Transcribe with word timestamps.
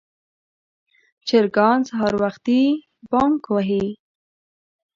چرګان 1.27 1.79
سهار 1.89 2.13
وختي 2.21 2.61
بانګ 3.09 3.39
وهي. 3.53 3.85